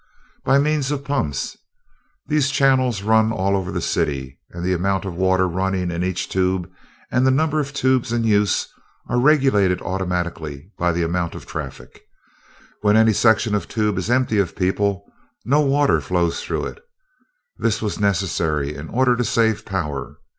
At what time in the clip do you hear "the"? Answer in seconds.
3.71-3.81, 4.65-4.73, 7.23-7.29, 10.91-11.03